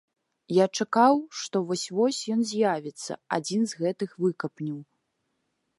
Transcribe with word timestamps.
Я 0.55 0.65
чакаў, 0.83 1.19
што 1.41 1.61
вось-вось 1.71 2.21
ён 2.37 2.41
з'явіцца, 2.53 3.13
адзін 3.39 3.61
з 3.75 3.85
гэтых 3.85 4.09
выкапняў. 4.25 4.79